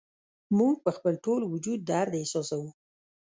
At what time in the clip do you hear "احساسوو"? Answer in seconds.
2.17-2.69